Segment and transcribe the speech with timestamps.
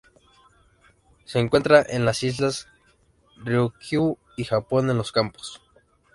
[1.25, 2.67] Se encuentra en las islas
[3.37, 5.61] Ryukyu y Japón en los campos.